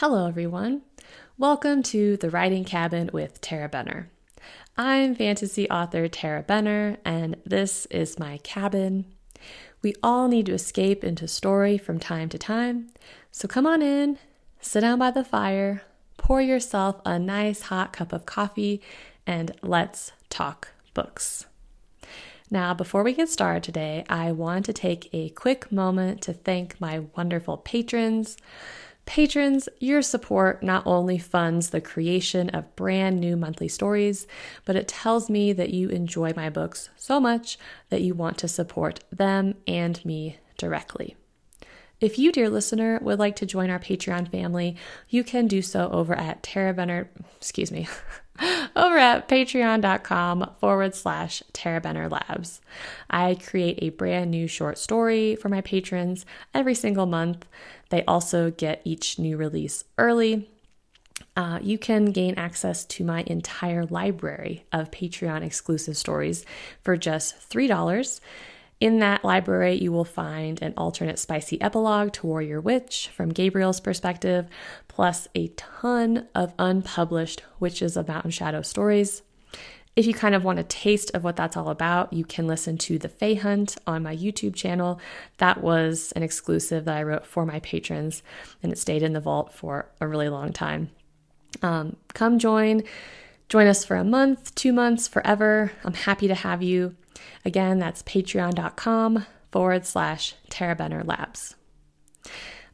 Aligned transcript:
Hello, 0.00 0.28
everyone. 0.28 0.82
Welcome 1.38 1.82
to 1.82 2.16
the 2.18 2.30
Writing 2.30 2.64
Cabin 2.64 3.10
with 3.12 3.40
Tarah 3.40 3.68
Benner. 3.68 4.08
I'm 4.76 5.16
fantasy 5.16 5.68
author 5.68 6.06
Tarah 6.06 6.44
Benner, 6.44 6.98
and 7.04 7.34
this 7.44 7.84
is 7.86 8.16
my 8.16 8.38
cabin. 8.44 9.06
We 9.82 9.94
all 10.00 10.28
need 10.28 10.46
to 10.46 10.54
escape 10.54 11.02
into 11.02 11.26
story 11.26 11.78
from 11.78 11.98
time 11.98 12.28
to 12.28 12.38
time, 12.38 12.90
so 13.32 13.48
come 13.48 13.66
on 13.66 13.82
in, 13.82 14.20
sit 14.60 14.82
down 14.82 15.00
by 15.00 15.10
the 15.10 15.24
fire, 15.24 15.82
pour 16.16 16.40
yourself 16.40 17.00
a 17.04 17.18
nice 17.18 17.62
hot 17.62 17.92
cup 17.92 18.12
of 18.12 18.24
coffee, 18.24 18.80
and 19.26 19.50
let's 19.62 20.12
talk 20.30 20.68
books. 20.94 21.46
Now, 22.52 22.72
before 22.72 23.02
we 23.02 23.14
get 23.14 23.28
started 23.28 23.64
today, 23.64 24.04
I 24.08 24.30
want 24.30 24.64
to 24.66 24.72
take 24.72 25.12
a 25.12 25.30
quick 25.30 25.72
moment 25.72 26.22
to 26.22 26.32
thank 26.32 26.80
my 26.80 27.00
wonderful 27.16 27.56
patrons. 27.56 28.36
Patrons, 29.08 29.70
your 29.80 30.02
support 30.02 30.62
not 30.62 30.86
only 30.86 31.16
funds 31.16 31.70
the 31.70 31.80
creation 31.80 32.50
of 32.50 32.76
brand 32.76 33.18
new 33.18 33.38
monthly 33.38 33.66
stories, 33.66 34.26
but 34.66 34.76
it 34.76 34.86
tells 34.86 35.30
me 35.30 35.54
that 35.54 35.70
you 35.70 35.88
enjoy 35.88 36.34
my 36.36 36.50
books 36.50 36.90
so 36.94 37.18
much 37.18 37.56
that 37.88 38.02
you 38.02 38.14
want 38.14 38.36
to 38.36 38.46
support 38.46 39.00
them 39.10 39.54
and 39.66 40.04
me 40.04 40.36
directly. 40.58 41.16
If 42.02 42.18
you, 42.18 42.30
dear 42.30 42.50
listener, 42.50 42.98
would 43.00 43.18
like 43.18 43.36
to 43.36 43.46
join 43.46 43.70
our 43.70 43.78
Patreon 43.78 44.30
family, 44.30 44.76
you 45.08 45.24
can 45.24 45.46
do 45.46 45.62
so 45.62 45.88
over 45.90 46.14
at 46.14 46.42
Tarah 46.42 46.74
Benner, 46.74 47.10
excuse 47.38 47.72
me, 47.72 47.88
over 48.76 48.98
at 48.98 49.26
patreon.com 49.26 50.50
forward 50.60 50.94
slash 50.94 51.42
Tarah 51.52 51.80
Benner 51.80 52.08
Labs. 52.08 52.60
I 53.10 53.34
create 53.34 53.78
a 53.82 53.88
brand 53.88 54.30
new 54.30 54.46
short 54.46 54.78
story 54.78 55.34
for 55.34 55.48
my 55.48 55.60
patrons 55.60 56.24
every 56.54 56.74
single 56.74 57.06
month. 57.06 57.46
They 57.90 58.04
also 58.04 58.50
get 58.50 58.82
each 58.84 59.18
new 59.18 59.36
release 59.36 59.84
early. 59.96 60.48
Uh, 61.36 61.58
you 61.62 61.78
can 61.78 62.06
gain 62.06 62.34
access 62.36 62.84
to 62.84 63.04
my 63.04 63.24
entire 63.26 63.84
library 63.84 64.64
of 64.72 64.90
Patreon 64.90 65.42
exclusive 65.42 65.96
stories 65.96 66.44
for 66.82 66.96
just 66.96 67.48
$3. 67.48 68.20
In 68.80 69.00
that 69.00 69.24
library, 69.24 69.74
you 69.74 69.90
will 69.90 70.04
find 70.04 70.62
an 70.62 70.74
alternate 70.76 71.18
spicy 71.18 71.60
epilogue 71.60 72.12
to 72.12 72.26
Warrior 72.26 72.60
Witch 72.60 73.08
from 73.12 73.30
Gabriel's 73.30 73.80
perspective, 73.80 74.46
plus 74.86 75.26
a 75.34 75.48
ton 75.48 76.28
of 76.34 76.54
unpublished 76.58 77.42
Witches 77.58 77.96
of 77.96 78.06
Mountain 78.06 78.30
Shadow 78.30 78.62
stories. 78.62 79.22
If 79.98 80.06
you 80.06 80.14
kind 80.14 80.36
of 80.36 80.44
want 80.44 80.60
a 80.60 80.62
taste 80.62 81.10
of 81.12 81.24
what 81.24 81.34
that's 81.34 81.56
all 81.56 81.70
about, 81.70 82.12
you 82.12 82.24
can 82.24 82.46
listen 82.46 82.78
to 82.78 83.00
The 83.00 83.08
Fae 83.08 83.34
Hunt 83.34 83.76
on 83.84 84.04
my 84.04 84.16
YouTube 84.16 84.54
channel. 84.54 85.00
That 85.38 85.60
was 85.60 86.12
an 86.12 86.22
exclusive 86.22 86.84
that 86.84 86.96
I 86.96 87.02
wrote 87.02 87.26
for 87.26 87.44
my 87.44 87.58
patrons, 87.58 88.22
and 88.62 88.70
it 88.70 88.78
stayed 88.78 89.02
in 89.02 89.12
the 89.12 89.20
vault 89.20 89.52
for 89.52 89.90
a 90.00 90.06
really 90.06 90.28
long 90.28 90.52
time. 90.52 90.90
Um, 91.62 91.96
come 92.14 92.38
join. 92.38 92.84
Join 93.48 93.66
us 93.66 93.84
for 93.84 93.96
a 93.96 94.04
month, 94.04 94.54
two 94.54 94.72
months, 94.72 95.08
forever. 95.08 95.72
I'm 95.82 95.94
happy 95.94 96.28
to 96.28 96.34
have 96.36 96.62
you. 96.62 96.94
Again, 97.44 97.80
that's 97.80 98.04
patreon.com 98.04 99.26
forward 99.50 99.84
slash 99.84 100.36
Benner 100.56 101.02
Labs. 101.02 101.56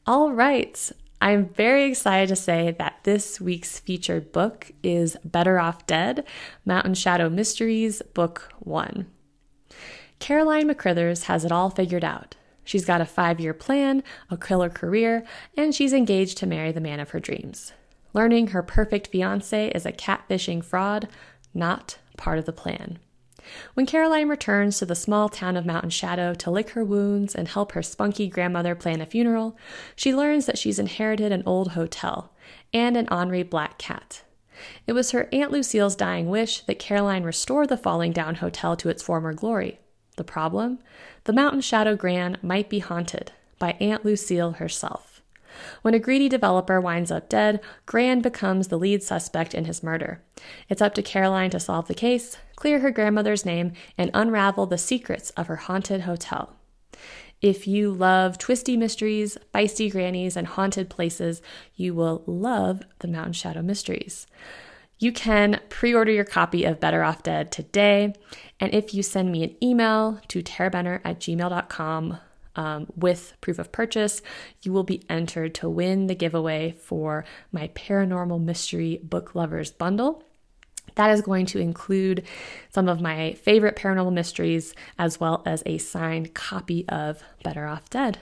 All 0.06 0.30
right, 0.30 0.92
I'm 1.24 1.46
very 1.46 1.86
excited 1.86 2.28
to 2.28 2.36
say 2.36 2.76
that 2.78 2.98
this 3.04 3.40
week's 3.40 3.80
featured 3.80 4.30
book 4.30 4.72
is 4.82 5.16
Better 5.24 5.58
Off 5.58 5.86
Dead 5.86 6.26
Mountain 6.66 6.92
Shadow 6.92 7.30
Mysteries, 7.30 8.02
Book 8.12 8.52
1. 8.58 9.06
Caroline 10.18 10.68
McCrithers 10.68 11.22
has 11.22 11.42
it 11.46 11.50
all 11.50 11.70
figured 11.70 12.04
out. 12.04 12.36
She's 12.62 12.84
got 12.84 13.00
a 13.00 13.06
five 13.06 13.40
year 13.40 13.54
plan, 13.54 14.02
a 14.28 14.36
killer 14.36 14.68
career, 14.68 15.24
and 15.56 15.74
she's 15.74 15.94
engaged 15.94 16.36
to 16.38 16.46
marry 16.46 16.72
the 16.72 16.80
man 16.82 17.00
of 17.00 17.08
her 17.10 17.20
dreams. 17.20 17.72
Learning 18.12 18.48
her 18.48 18.62
perfect 18.62 19.06
fiance 19.06 19.68
is 19.68 19.86
a 19.86 19.92
catfishing 19.92 20.62
fraud, 20.62 21.08
not 21.54 21.96
part 22.18 22.38
of 22.38 22.44
the 22.44 22.52
plan. 22.52 22.98
When 23.74 23.86
Caroline 23.86 24.28
returns 24.28 24.78
to 24.78 24.86
the 24.86 24.94
small 24.94 25.28
town 25.28 25.56
of 25.56 25.66
Mountain 25.66 25.90
Shadow 25.90 26.34
to 26.34 26.50
lick 26.50 26.70
her 26.70 26.84
wounds 26.84 27.34
and 27.34 27.48
help 27.48 27.72
her 27.72 27.82
spunky 27.82 28.28
grandmother 28.28 28.74
plan 28.74 29.00
a 29.00 29.06
funeral, 29.06 29.56
she 29.96 30.14
learns 30.14 30.46
that 30.46 30.58
she's 30.58 30.78
inherited 30.78 31.32
an 31.32 31.42
old 31.46 31.72
hotel 31.72 32.32
and 32.72 32.96
an 32.96 33.08
ornery 33.10 33.42
black 33.42 33.78
cat. 33.78 34.22
It 34.86 34.92
was 34.92 35.10
her 35.10 35.28
Aunt 35.32 35.50
Lucille's 35.50 35.96
dying 35.96 36.28
wish 36.28 36.60
that 36.62 36.78
Caroline 36.78 37.24
restore 37.24 37.66
the 37.66 37.76
falling 37.76 38.12
down 38.12 38.36
hotel 38.36 38.76
to 38.76 38.88
its 38.88 39.02
former 39.02 39.32
glory. 39.32 39.80
The 40.16 40.24
problem? 40.24 40.78
The 41.24 41.32
Mountain 41.32 41.62
Shadow 41.62 41.96
Gran 41.96 42.38
might 42.42 42.68
be 42.68 42.78
haunted 42.78 43.32
by 43.58 43.72
Aunt 43.80 44.04
Lucille 44.04 44.52
herself. 44.52 45.13
When 45.82 45.94
a 45.94 45.98
greedy 45.98 46.28
developer 46.28 46.80
winds 46.80 47.10
up 47.10 47.28
dead, 47.28 47.60
Gran 47.86 48.20
becomes 48.20 48.68
the 48.68 48.78
lead 48.78 49.02
suspect 49.02 49.54
in 49.54 49.64
his 49.64 49.82
murder. 49.82 50.22
It's 50.68 50.82
up 50.82 50.94
to 50.94 51.02
Caroline 51.02 51.50
to 51.50 51.60
solve 51.60 51.88
the 51.88 51.94
case, 51.94 52.36
clear 52.56 52.80
her 52.80 52.90
grandmother's 52.90 53.44
name, 53.44 53.72
and 53.96 54.10
unravel 54.14 54.66
the 54.66 54.78
secrets 54.78 55.30
of 55.30 55.46
her 55.46 55.56
haunted 55.56 56.02
hotel. 56.02 56.56
If 57.40 57.66
you 57.66 57.92
love 57.92 58.38
twisty 58.38 58.76
mysteries, 58.76 59.36
feisty 59.54 59.90
grannies, 59.90 60.36
and 60.36 60.46
haunted 60.46 60.88
places, 60.88 61.42
you 61.74 61.94
will 61.94 62.22
love 62.26 62.82
the 63.00 63.08
Mountain 63.08 63.34
Shadow 63.34 63.60
Mysteries. 63.60 64.26
You 64.98 65.12
can 65.12 65.60
pre 65.68 65.92
order 65.92 66.12
your 66.12 66.24
copy 66.24 66.64
of 66.64 66.80
Better 66.80 67.02
Off 67.02 67.22
Dead 67.22 67.52
today. 67.52 68.14
And 68.58 68.72
if 68.72 68.94
you 68.94 69.02
send 69.02 69.30
me 69.30 69.42
an 69.42 69.56
email 69.62 70.20
to 70.28 70.42
tarabenner 70.42 71.00
at 71.04 71.20
gmail.com 71.20 72.18
um, 72.56 72.86
with 72.96 73.34
proof 73.40 73.58
of 73.58 73.72
purchase, 73.72 74.22
you 74.62 74.72
will 74.72 74.84
be 74.84 75.02
entered 75.08 75.54
to 75.56 75.68
win 75.68 76.06
the 76.06 76.14
giveaway 76.14 76.72
for 76.72 77.24
my 77.52 77.68
Paranormal 77.68 78.42
Mystery 78.42 79.00
Book 79.02 79.34
Lovers 79.34 79.70
Bundle. 79.70 80.24
That 80.96 81.10
is 81.10 81.22
going 81.22 81.46
to 81.46 81.58
include 81.58 82.24
some 82.70 82.88
of 82.88 83.00
my 83.00 83.32
favorite 83.34 83.76
paranormal 83.76 84.12
mysteries 84.12 84.74
as 84.98 85.18
well 85.18 85.42
as 85.44 85.62
a 85.66 85.78
signed 85.78 86.34
copy 86.34 86.84
of 86.88 87.22
Better 87.42 87.66
Off 87.66 87.90
Dead. 87.90 88.18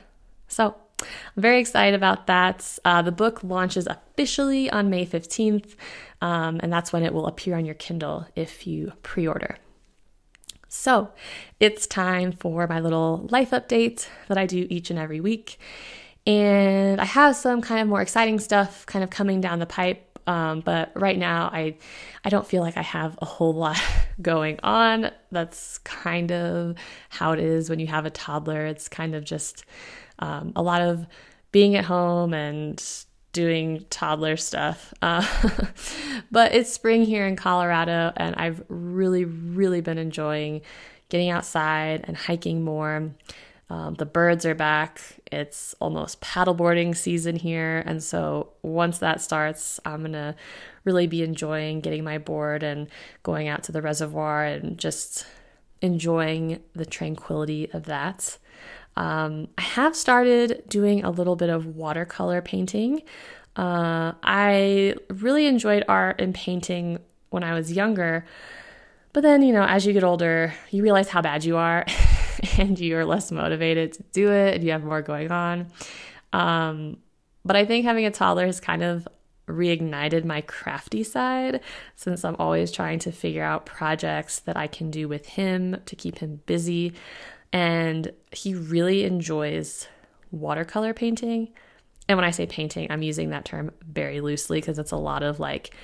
So, 0.49 0.77
I'm 1.03 1.43
very 1.43 1.61
excited 1.61 1.95
about 1.95 2.27
that. 2.29 2.79
Uh, 2.85 3.03
the 3.03 3.13
book 3.13 3.43
launches 3.43 3.87
officially 3.87 4.71
on 4.71 4.89
May 4.89 5.05
15th, 5.05 5.75
um, 6.21 6.61
and 6.63 6.73
that's 6.73 6.93
when 6.93 7.03
it 7.03 7.13
will 7.13 7.27
appear 7.27 7.57
on 7.57 7.65
your 7.65 7.75
Kindle 7.75 8.27
if 8.37 8.67
you 8.67 8.93
pre 9.03 9.27
order. 9.27 9.57
So 10.75 11.11
it's 11.61 11.87
time 11.87 12.33
for 12.33 12.67
my 12.67 12.81
little 12.81 13.29
life 13.31 13.51
update 13.51 14.09
that 14.29 14.39
I 14.39 14.47
do 14.47 14.67
each 14.71 14.89
and 14.89 14.99
every 14.99 15.21
week. 15.21 15.59
And 16.27 16.99
I 16.99 17.05
have 17.05 17.37
some 17.37 17.61
kind 17.61 17.83
of 17.83 17.89
more 17.89 18.01
exciting 18.01 18.41
stuff 18.41 18.87
kind 18.87 19.05
of 19.05 19.11
coming 19.11 19.43
down 19.43 19.59
the 19.59 19.67
pipe. 19.67 20.19
Um, 20.27 20.61
but 20.61 20.91
right 20.99 21.19
now, 21.19 21.51
I 21.53 21.77
I 22.25 22.31
don't 22.31 22.47
feel 22.47 22.63
like 22.63 22.79
I 22.79 22.83
have 22.83 23.19
a 23.21 23.27
whole 23.27 23.53
lot 23.53 23.79
going 24.23 24.59
on. 24.63 25.11
That's 25.31 25.77
kind 25.79 26.33
of 26.33 26.77
how 27.11 27.33
it 27.33 27.39
is 27.39 27.69
when 27.69 27.79
you 27.79 27.89
have 27.89 28.07
a 28.07 28.11
toddler. 28.11 28.65
It's 28.65 28.89
kind 28.89 29.15
of 29.15 29.25
just 29.25 29.67
um, 30.21 30.53
a 30.57 30.63
lot 30.63 30.81
of 30.81 31.07
being 31.51 31.77
at 31.77 31.85
home 31.85 32.33
and 32.33 32.83
doing 33.33 33.85
toddler 33.91 34.37
stuff. 34.37 34.93
Uh, 35.03 35.27
but 36.31 36.55
it's 36.55 36.73
spring 36.73 37.05
here 37.05 37.27
in 37.27 37.37
Colorado, 37.37 38.13
and 38.17 38.37
I've 38.37 38.63
really, 38.69 39.25
really 39.25 39.81
been 39.81 39.99
enjoying 39.99 40.63
getting 41.09 41.31
outside 41.31 42.05
and 42.05 42.17
hiking 42.17 42.63
more. 42.63 43.11
Um, 43.73 43.95
the 43.95 44.07
birds 44.07 44.45
are 44.45 44.55
back. 44.55 45.01
It's 45.31 45.75
almost 45.81 46.21
paddleboarding 46.21 46.95
season 46.95 47.37
here. 47.37 47.83
And 47.87 48.03
so 48.03 48.51
once 48.61 48.99
that 48.99 49.23
starts, 49.23 49.81
I'm 49.87 50.01
going 50.01 50.13
to 50.13 50.35
really 50.85 51.07
be 51.07 51.23
enjoying 51.23 51.81
getting 51.81 52.05
my 52.05 52.19
board 52.19 52.63
and 52.63 52.89
going 53.23 53.49
out 53.49 53.63
to 53.65 53.73
the 53.73 53.81
reservoir 53.81 54.45
and 54.45 54.77
just 54.77 55.25
enjoying 55.81 56.63
the 56.75 56.85
tranquility 56.85 57.71
of 57.73 57.85
that. 57.85 58.37
Um, 58.97 59.49
I 59.57 59.63
have 59.63 59.97
started 59.97 60.63
doing 60.69 61.05
a 61.05 61.11
little 61.11 61.37
bit 61.37 61.49
of 61.49 61.67
watercolor 61.67 62.43
painting. 62.43 63.03
Uh, 63.57 64.13
I 64.23 64.95
really 65.09 65.47
enjoyed 65.47 65.85
art 65.89 66.21
and 66.21 66.35
painting 66.35 66.99
when 67.31 67.43
I 67.43 67.55
was 67.55 67.73
younger. 67.73 68.25
But 69.13 69.23
then, 69.23 69.43
you 69.43 69.53
know, 69.53 69.65
as 69.65 69.87
you 69.87 69.93
get 69.93 70.05
older, 70.05 70.55
you 70.71 70.83
realize 70.83 71.09
how 71.09 71.21
bad 71.21 71.45
you 71.45 71.57
are 71.57 71.85
and 72.59 72.79
you're 72.79 73.05
less 73.05 73.31
motivated 73.31 73.93
to 73.95 74.03
do 74.13 74.31
it 74.31 74.55
and 74.55 74.65
you 74.65 74.73
have 74.73 74.85
more 74.85 75.03
going 75.03 75.31
on. 75.31 75.67
Um, 76.33 76.99
but 77.45 77.57
I 77.57 77.65
think 77.65 77.85
having 77.85 78.07
a 78.07 78.11
toddler 78.11 78.47
has 78.47 78.61
kind 78.61 78.83
of 78.83 79.07
reignited 79.49 80.25
my 80.25 80.41
crafty 80.43 81.03
side 81.03 81.61
since 81.97 82.25
I'm 82.25 82.37
always 82.39 82.71
trying 82.71 83.01
to 83.01 83.13
figure 83.13 83.43
out 83.43 83.67
projects 83.67 84.39
that 84.41 84.57
I 84.57 84.67
can 84.67 84.91
do 84.91 85.09
with 85.09 85.27
him 85.27 85.77
to 85.85 85.97
keep 85.97 86.19
him 86.19 86.41
busy 86.47 86.95
and 87.53 88.13
he 88.31 88.55
really 88.55 89.05
enjoys 89.05 89.89
watercolor 90.31 90.95
painting. 90.95 91.53
And 92.09 92.17
when 92.17 92.25
I 92.25 92.31
say 92.31 92.47
painting, 92.47 92.89
I'm 92.91 93.03
using 93.03 93.31
that 93.31 93.45
term 93.45 93.71
very 93.87 94.21
loosely 94.21 94.59
because 94.59 94.79
it's 94.79 94.93
a 94.93 94.97
lot 94.97 95.23
of 95.23 95.39
like 95.39 95.75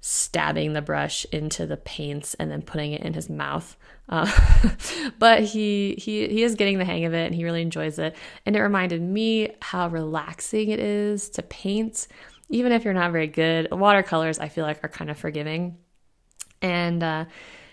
stabbing 0.00 0.72
the 0.72 0.82
brush 0.82 1.24
into 1.26 1.64
the 1.64 1.76
paints 1.76 2.34
and 2.34 2.50
then 2.50 2.62
putting 2.62 2.92
it 2.92 3.02
in 3.02 3.14
his 3.14 3.30
mouth. 3.30 3.76
Uh, 4.08 4.30
but 5.18 5.42
he 5.42 5.94
he 5.98 6.26
he 6.28 6.42
is 6.42 6.56
getting 6.56 6.78
the 6.78 6.84
hang 6.84 7.04
of 7.04 7.14
it 7.14 7.26
and 7.26 7.34
he 7.34 7.44
really 7.44 7.62
enjoys 7.62 7.98
it. 7.98 8.16
And 8.44 8.56
it 8.56 8.60
reminded 8.60 9.00
me 9.00 9.54
how 9.60 9.88
relaxing 9.88 10.70
it 10.70 10.80
is 10.80 11.28
to 11.30 11.42
paint 11.42 12.08
even 12.52 12.70
if 12.70 12.84
you're 12.84 12.94
not 12.94 13.12
very 13.12 13.26
good, 13.26 13.68
watercolors 13.72 14.38
I 14.38 14.48
feel 14.48 14.64
like 14.64 14.84
are 14.84 14.88
kind 14.88 15.10
of 15.10 15.18
forgiving. 15.18 15.78
And 16.60 17.02
uh, 17.02 17.24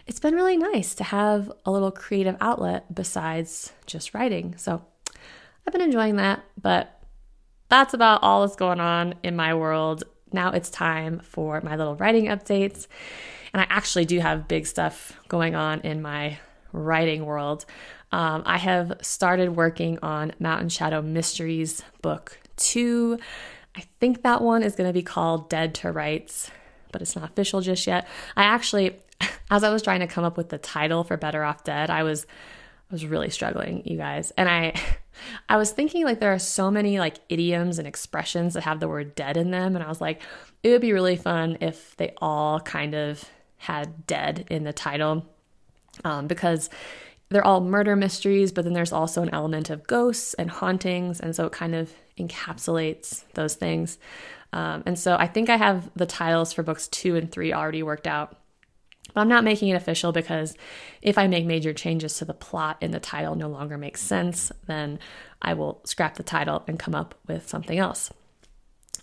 it's 0.10 0.20
been 0.20 0.34
really 0.34 0.58
nice 0.58 0.96
to 0.96 1.04
have 1.04 1.52
a 1.66 1.72
little 1.72 1.92
creative 1.92 2.36
outlet 2.42 2.94
besides 2.94 3.72
just 3.86 4.16
writing. 4.16 4.56
So 4.58 4.84
I've 5.66 5.72
been 5.72 5.84
enjoying 5.84 6.16
that, 6.16 6.44
but 6.60 7.00
that's 7.70 7.94
about 7.94 8.24
all 8.24 8.42
that's 8.42 8.56
going 8.56 8.80
on 8.80 9.14
in 9.22 9.36
my 9.36 9.54
world. 9.54 10.04
Now 10.34 10.50
it's 10.50 10.72
time 10.72 11.20
for 11.20 11.62
my 11.62 11.76
little 11.76 11.96
writing 11.96 12.26
updates. 12.26 12.88
And 13.54 13.62
I 13.62 13.68
actually 13.70 14.06
do 14.06 14.20
have 14.20 14.48
big 14.48 14.66
stuff 14.66 15.14
going 15.28 15.54
on 15.54 15.82
in 15.82 16.02
my 16.02 16.40
writing 16.74 17.24
world. 17.24 17.66
Um, 18.12 18.42
I 18.48 18.58
have 18.58 18.94
started 19.02 19.56
working 19.56 20.00
on 20.02 20.34
Mountain 20.40 20.70
Shadow 20.70 21.04
Mysteries 21.04 21.84
book 22.02 22.40
two. 22.58 23.20
I 23.76 23.84
think 24.00 24.24
that 24.24 24.42
one 24.42 24.64
is 24.64 24.76
going 24.76 24.90
to 24.90 24.94
be 24.94 25.04
called 25.04 25.52
Dead 25.52 25.76
to 25.76 25.92
Rights, 25.92 26.50
but 26.92 27.04
it's 27.04 27.16
not 27.16 27.30
official 27.30 27.62
just 27.62 27.86
yet. 27.86 28.08
I 28.36 28.44
actually, 28.44 28.98
as 29.50 29.64
I 29.64 29.70
was 29.70 29.82
trying 29.82 30.02
to 30.02 30.08
come 30.08 30.24
up 30.24 30.38
with 30.38 30.50
the 30.50 30.58
title 30.58 31.04
for 31.04 31.18
Better 31.18 31.44
Off 31.44 31.64
Dead, 31.64 31.90
I 31.90 32.04
was 32.04 32.26
I 32.90 32.94
was 32.94 33.06
really 33.06 33.30
struggling, 33.30 33.84
you 33.86 33.98
guys. 33.98 34.32
And 34.38 34.50
I 34.50 34.74
I 35.50 35.58
was 35.58 35.72
thinking 35.72 36.06
like 36.06 36.20
there 36.20 36.34
are 36.34 36.40
so 36.40 36.72
many 36.72 37.00
like 37.00 37.18
idioms 37.30 37.78
and 37.78 37.88
expressions 37.88 38.54
that 38.54 38.64
have 38.64 38.80
the 38.80 38.88
word 38.88 39.16
dead 39.16 39.36
in 39.36 39.52
them 39.52 39.76
and 39.76 39.84
I 39.84 39.90
was 39.90 40.00
like 40.00 40.22
it 40.64 40.70
would 40.70 40.82
be 40.82 40.94
really 40.94 41.18
fun 41.18 41.58
if 41.62 41.96
they 41.98 42.14
all 42.22 42.60
kind 42.60 42.96
of 42.96 43.24
had 43.58 44.08
dead 44.08 44.46
in 44.50 44.64
the 44.64 44.74
title. 44.74 45.26
Um, 46.06 46.28
because 46.28 46.70
they're 47.30 47.46
all 47.46 47.62
murder 47.62 47.96
mysteries, 47.96 48.52
but 48.52 48.64
then 48.64 48.74
there's 48.74 48.92
also 48.92 49.22
an 49.22 49.30
element 49.30 49.70
of 49.70 49.86
ghosts 49.86 50.34
and 50.36 50.50
hauntings, 50.50 51.20
and 51.20 51.36
so 51.36 51.46
it 51.46 51.52
kind 51.52 51.76
of 51.76 51.94
encapsulates 52.18 53.24
those 53.34 53.56
things. 53.56 54.00
Um, 54.52 54.84
and 54.86 54.98
so 54.98 55.16
I 55.16 55.28
think 55.28 55.50
I 55.50 55.58
have 55.58 55.92
the 55.96 56.08
titles 56.08 56.54
for 56.54 56.64
books 56.64 56.88
two 56.88 57.16
and 57.16 57.32
three 57.32 57.54
already 57.54 57.84
worked 57.84 58.08
out. 58.08 58.39
But 59.14 59.22
I'm 59.22 59.28
not 59.28 59.44
making 59.44 59.70
it 59.70 59.76
official 59.76 60.12
because 60.12 60.56
if 61.02 61.18
I 61.18 61.28
make 61.28 61.46
major 61.46 61.74
changes 61.74 62.18
to 62.18 62.26
the 62.26 62.34
plot 62.34 62.78
and 62.82 62.94
the 62.94 63.00
title 63.00 63.36
no 63.36 63.48
longer 63.48 63.78
makes 63.78 64.02
sense, 64.02 64.52
then 64.68 65.00
I 65.42 65.54
will 65.54 65.82
scrap 65.86 66.16
the 66.16 66.24
title 66.24 66.64
and 66.68 66.78
come 66.78 66.96
up 66.96 67.16
with 67.28 67.48
something 67.48 67.78
else. 67.78 68.12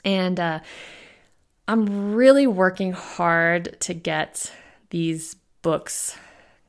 And 0.04 0.38
uh, 0.38 0.60
I'm 1.68 2.14
really 2.14 2.46
working 2.46 2.92
hard 2.92 3.76
to 3.80 3.94
get 3.94 4.52
these 4.90 5.34
books 5.62 6.16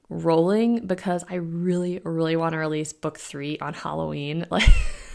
rolling 0.10 0.88
because 0.88 1.24
I 1.30 1.36
really, 1.36 2.00
really 2.04 2.36
want 2.36 2.54
to 2.54 2.58
release 2.58 2.94
book 2.94 3.18
three 3.18 3.60
on 3.60 3.74
Halloween. 3.74 4.46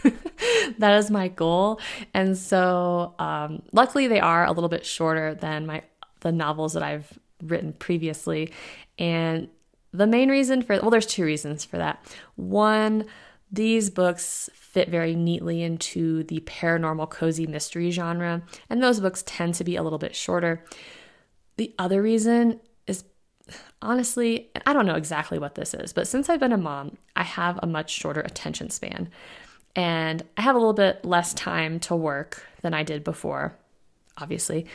Like, 0.03 0.79
that 0.79 0.97
is 0.97 1.09
my 1.09 1.29
goal. 1.29 1.79
And 2.13 2.37
so, 2.37 3.15
um, 3.19 3.61
luckily, 3.71 4.07
they 4.07 4.19
are 4.19 4.45
a 4.45 4.51
little 4.51 4.67
bit 4.67 4.85
shorter 4.85 5.33
than 5.33 5.65
my 5.65 5.83
the 6.19 6.31
novels 6.33 6.73
that 6.73 6.83
I've 6.83 7.19
written 7.43 7.73
previously. 7.73 8.51
And 8.97 9.49
the 9.91 10.07
main 10.07 10.29
reason 10.29 10.61
for 10.61 10.79
well, 10.81 10.89
there's 10.89 11.05
two 11.05 11.25
reasons 11.25 11.63
for 11.63 11.77
that. 11.77 12.03
One, 12.35 13.05
these 13.51 13.89
books 13.89 14.49
fit 14.53 14.89
very 14.89 15.15
neatly 15.15 15.61
into 15.61 16.23
the 16.23 16.39
paranormal 16.41 17.09
cozy 17.11 17.45
mystery 17.45 17.91
genre, 17.91 18.41
and 18.69 18.81
those 18.81 18.99
books 18.99 19.23
tend 19.25 19.53
to 19.55 19.63
be 19.63 19.75
a 19.75 19.83
little 19.83 19.99
bit 19.99 20.15
shorter. 20.15 20.65
The 21.57 21.73
other 21.77 22.01
reason 22.01 22.59
is 22.87 23.03
honestly, 23.81 24.49
I 24.65 24.73
don't 24.73 24.87
know 24.87 24.95
exactly 24.95 25.37
what 25.37 25.53
this 25.53 25.75
is, 25.75 25.93
but 25.93 26.07
since 26.07 26.29
I've 26.29 26.39
been 26.39 26.51
a 26.51 26.57
mom, 26.57 26.97
I 27.15 27.23
have 27.23 27.59
a 27.61 27.67
much 27.67 27.91
shorter 27.91 28.21
attention 28.21 28.71
span. 28.71 29.09
And 29.75 30.23
I 30.37 30.41
have 30.41 30.55
a 30.55 30.59
little 30.59 30.73
bit 30.73 31.03
less 31.03 31.33
time 31.33 31.79
to 31.81 31.95
work 31.95 32.45
than 32.61 32.73
I 32.73 32.83
did 32.83 33.03
before, 33.03 33.55
obviously. 34.17 34.67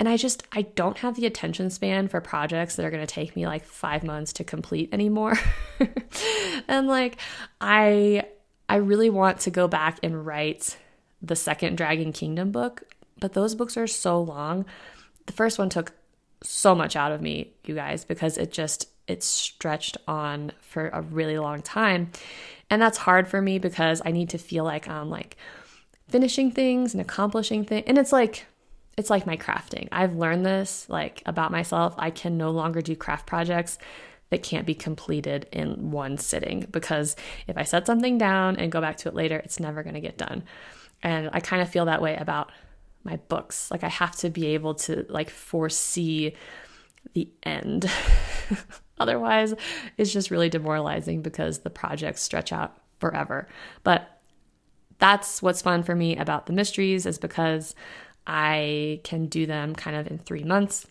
And 0.00 0.08
I 0.08 0.16
just 0.16 0.42
I 0.50 0.62
don't 0.62 0.98
have 0.98 1.14
the 1.14 1.26
attention 1.26 1.68
span 1.70 2.08
for 2.08 2.22
projects 2.22 2.76
that 2.76 2.86
are 2.86 2.90
going 2.90 3.06
to 3.06 3.14
take 3.14 3.36
me 3.36 3.46
like 3.46 3.64
5 3.64 4.02
months 4.02 4.32
to 4.34 4.44
complete 4.44 4.92
anymore. 4.92 5.38
and 6.68 6.88
like 6.88 7.18
I 7.60 8.24
I 8.68 8.76
really 8.76 9.10
want 9.10 9.40
to 9.40 9.50
go 9.50 9.68
back 9.68 9.98
and 10.02 10.24
write 10.24 10.78
the 11.20 11.36
second 11.36 11.76
Dragon 11.76 12.12
Kingdom 12.12 12.50
book, 12.50 12.82
but 13.20 13.34
those 13.34 13.54
books 13.54 13.76
are 13.76 13.86
so 13.86 14.22
long. 14.22 14.64
The 15.26 15.32
first 15.32 15.58
one 15.58 15.68
took 15.68 15.92
so 16.42 16.74
much 16.74 16.96
out 16.96 17.12
of 17.12 17.20
me, 17.20 17.52
you 17.64 17.74
guys, 17.74 18.06
because 18.06 18.38
it 18.38 18.52
just 18.52 18.88
it 19.06 19.22
stretched 19.22 19.98
on 20.08 20.52
for 20.60 20.88
a 20.88 21.02
really 21.02 21.38
long 21.38 21.60
time. 21.60 22.10
And 22.70 22.80
that's 22.80 22.96
hard 22.96 23.28
for 23.28 23.42
me 23.42 23.58
because 23.58 24.00
I 24.04 24.12
need 24.12 24.30
to 24.30 24.38
feel 24.38 24.64
like 24.64 24.88
I'm 24.88 25.10
like 25.10 25.36
finishing 26.08 26.52
things 26.52 26.94
and 26.94 27.02
accomplishing 27.02 27.64
things. 27.64 27.84
And 27.86 27.98
it's 27.98 28.12
like 28.12 28.46
it's 29.00 29.10
like 29.10 29.26
my 29.26 29.36
crafting. 29.36 29.88
I've 29.90 30.14
learned 30.14 30.44
this 30.44 30.86
like 30.88 31.22
about 31.24 31.50
myself. 31.50 31.94
I 31.96 32.10
can 32.10 32.36
no 32.36 32.50
longer 32.50 32.82
do 32.82 32.94
craft 32.94 33.26
projects 33.26 33.78
that 34.28 34.42
can't 34.42 34.66
be 34.66 34.74
completed 34.74 35.48
in 35.50 35.90
one 35.90 36.18
sitting 36.18 36.66
because 36.70 37.16
if 37.48 37.56
I 37.56 37.64
set 37.64 37.86
something 37.86 38.18
down 38.18 38.56
and 38.56 38.70
go 38.70 38.80
back 38.80 38.98
to 38.98 39.08
it 39.08 39.14
later, 39.14 39.38
it's 39.38 39.58
never 39.58 39.82
going 39.82 39.94
to 39.94 40.00
get 40.00 40.18
done. 40.18 40.44
And 41.02 41.30
I 41.32 41.40
kind 41.40 41.62
of 41.62 41.70
feel 41.70 41.86
that 41.86 42.02
way 42.02 42.14
about 42.16 42.52
my 43.02 43.16
books. 43.16 43.70
Like 43.70 43.82
I 43.82 43.88
have 43.88 44.14
to 44.16 44.28
be 44.28 44.48
able 44.48 44.74
to 44.74 45.06
like 45.08 45.30
foresee 45.30 46.36
the 47.14 47.30
end. 47.42 47.90
Otherwise, 49.00 49.54
it's 49.96 50.12
just 50.12 50.30
really 50.30 50.50
demoralizing 50.50 51.22
because 51.22 51.60
the 51.60 51.70
projects 51.70 52.20
stretch 52.20 52.52
out 52.52 52.76
forever. 52.98 53.48
But 53.82 54.20
that's 54.98 55.40
what's 55.40 55.62
fun 55.62 55.84
for 55.84 55.94
me 55.94 56.18
about 56.18 56.44
the 56.44 56.52
mysteries 56.52 57.06
is 57.06 57.18
because 57.18 57.74
I 58.26 59.00
can 59.04 59.26
do 59.26 59.46
them 59.46 59.74
kind 59.74 59.96
of 59.96 60.06
in 60.06 60.18
3 60.18 60.44
months. 60.44 60.86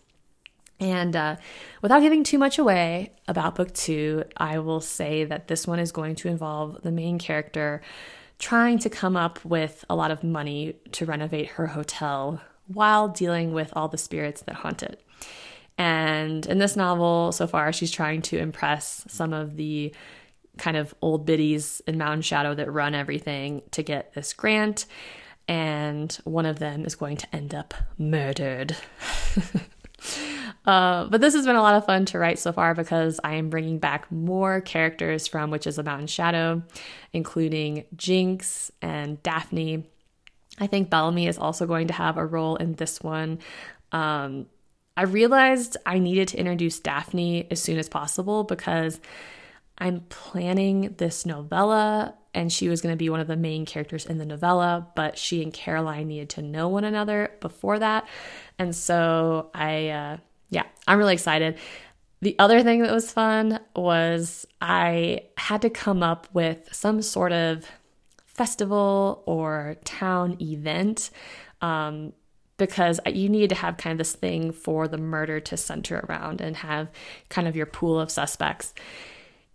And 0.80 1.14
uh, 1.14 1.36
without 1.82 2.00
giving 2.00 2.24
too 2.24 2.38
much 2.38 2.58
away 2.58 3.12
about 3.28 3.54
book 3.54 3.74
two, 3.74 4.24
I 4.36 4.60
will 4.60 4.80
say 4.80 5.24
that 5.24 5.46
this 5.46 5.66
one 5.66 5.78
is 5.78 5.92
going 5.92 6.14
to 6.16 6.28
involve 6.28 6.80
the 6.82 6.90
main 6.90 7.18
character 7.18 7.82
trying 8.38 8.78
to 8.78 8.88
come 8.88 9.16
up 9.16 9.44
with 9.44 9.84
a 9.90 9.94
lot 9.94 10.10
of 10.10 10.24
money 10.24 10.74
to 10.92 11.04
renovate 11.04 11.48
her 11.48 11.66
hotel 11.66 12.40
while 12.66 13.08
dealing 13.08 13.52
with 13.52 13.70
all 13.76 13.88
the 13.88 13.98
spirits 13.98 14.40
that 14.42 14.54
haunt 14.54 14.82
it. 14.82 15.02
And 15.76 16.46
in 16.46 16.58
this 16.58 16.76
novel, 16.76 17.32
so 17.32 17.46
far, 17.46 17.72
she's 17.72 17.90
trying 17.90 18.22
to 18.22 18.38
impress 18.38 19.04
some 19.08 19.34
of 19.34 19.56
the 19.56 19.94
kind 20.56 20.76
of 20.76 20.94
old 21.02 21.26
biddies 21.26 21.80
in 21.86 21.98
Mountain 21.98 22.22
Shadow 22.22 22.54
that 22.54 22.70
run 22.70 22.94
everything 22.94 23.62
to 23.72 23.82
get 23.82 24.14
this 24.14 24.32
grant. 24.32 24.86
And 25.50 26.12
one 26.22 26.46
of 26.46 26.60
them 26.60 26.84
is 26.86 26.94
going 26.94 27.16
to 27.18 27.34
end 27.34 27.54
up 27.54 27.74
murdered. 27.98 28.76
Uh, 30.66 31.06
but 31.06 31.20
this 31.20 31.34
has 31.34 31.46
been 31.46 31.56
a 31.56 31.62
lot 31.62 31.74
of 31.74 31.86
fun 31.86 32.04
to 32.04 32.18
write 32.18 32.38
so 32.38 32.52
far 32.52 32.74
because 32.74 33.18
I 33.24 33.34
am 33.34 33.48
bringing 33.48 33.78
back 33.78 34.10
more 34.12 34.60
characters 34.60 35.26
from 35.26 35.50
Witches 35.50 35.78
of 35.78 35.86
Mountain 35.86 36.06
Shadow, 36.06 36.62
including 37.12 37.84
Jinx 37.96 38.70
and 38.82 39.22
Daphne. 39.22 39.84
I 40.58 40.66
think 40.66 40.90
Bellamy 40.90 41.26
is 41.26 41.38
also 41.38 41.66
going 41.66 41.88
to 41.88 41.94
have 41.94 42.18
a 42.18 42.26
role 42.26 42.56
in 42.56 42.74
this 42.74 43.00
one. 43.00 43.38
Um, 43.92 44.46
I 44.96 45.04
realized 45.04 45.78
I 45.86 45.98
needed 45.98 46.28
to 46.28 46.38
introduce 46.38 46.78
Daphne 46.78 47.50
as 47.50 47.60
soon 47.60 47.78
as 47.78 47.88
possible 47.88 48.44
because 48.44 49.00
I'm 49.80 50.00
planning 50.08 50.94
this 50.98 51.24
novella 51.24 52.14
and 52.32 52.52
she 52.52 52.68
was 52.68 52.80
going 52.80 52.92
to 52.92 52.98
be 52.98 53.10
one 53.10 53.20
of 53.20 53.26
the 53.26 53.36
main 53.36 53.66
characters 53.66 54.06
in 54.06 54.18
the 54.18 54.24
novella, 54.24 54.86
but 54.94 55.18
she 55.18 55.42
and 55.42 55.52
Caroline 55.52 56.06
needed 56.08 56.30
to 56.30 56.42
know 56.42 56.68
one 56.68 56.84
another 56.84 57.32
before 57.40 57.78
that. 57.78 58.06
And 58.58 58.74
so 58.74 59.50
I 59.54 59.88
uh, 59.88 60.16
yeah, 60.50 60.64
I'm 60.86 60.98
really 60.98 61.14
excited. 61.14 61.58
The 62.20 62.36
other 62.38 62.62
thing 62.62 62.82
that 62.82 62.92
was 62.92 63.10
fun 63.10 63.60
was 63.74 64.46
I 64.60 65.22
had 65.38 65.62
to 65.62 65.70
come 65.70 66.02
up 66.02 66.28
with 66.32 66.68
some 66.72 67.00
sort 67.00 67.32
of 67.32 67.64
festival 68.26 69.22
or 69.26 69.76
town 69.84 70.36
event 70.40 71.10
um, 71.62 72.12
because 72.58 73.00
you 73.06 73.28
need 73.28 73.48
to 73.48 73.54
have 73.54 73.78
kind 73.78 73.92
of 73.92 73.98
this 73.98 74.14
thing 74.14 74.52
for 74.52 74.86
the 74.86 74.98
murder 74.98 75.40
to 75.40 75.56
center 75.56 76.04
around 76.08 76.42
and 76.42 76.56
have 76.56 76.90
kind 77.30 77.48
of 77.48 77.56
your 77.56 77.66
pool 77.66 77.98
of 77.98 78.10
suspects. 78.10 78.74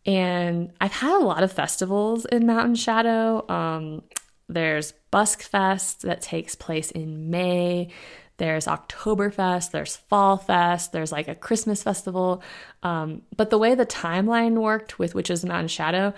And 0.06 0.72
I've 0.80 0.92
had 0.92 1.20
a 1.20 1.26
lot 1.26 1.44
of 1.44 1.52
festivals 1.52 2.26
in 2.26 2.46
Mountain 2.46 2.76
Shadow. 2.76 3.48
Um, 3.50 4.04
there's 4.48 4.94
Busk 5.12 5.42
Fest 5.42 6.04
that 6.04 6.22
takes 6.22 6.56
place 6.56 6.92
in 6.92 7.30
May. 7.30 7.90
There's 8.38 8.66
Oktoberfest, 8.66 9.72
there's 9.72 9.96
Fall 9.96 10.38
Fest, 10.38 10.92
there's 10.92 11.12
like 11.12 11.30
a 11.30 11.36
Christmas 11.36 11.82
festival. 11.82 12.44
Um, 12.84 13.22
but 13.36 13.50
the 13.50 13.58
way 13.58 13.76
the 13.76 13.86
timeline 13.86 14.62
worked 14.62 15.00
with 15.00 15.16
Witches 15.16 15.46
Mountain 15.46 15.70
Shadow, 15.70 16.14